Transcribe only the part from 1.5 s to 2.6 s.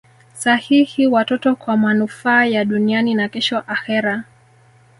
kwa manufaa